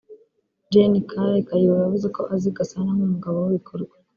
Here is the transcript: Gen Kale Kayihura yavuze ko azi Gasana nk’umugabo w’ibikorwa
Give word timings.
Gen 0.71 0.93
Kale 1.09 1.39
Kayihura 1.47 1.81
yavuze 1.85 2.07
ko 2.15 2.21
azi 2.33 2.49
Gasana 2.57 2.91
nk’umugabo 2.95 3.35
w’ibikorwa 3.39 3.95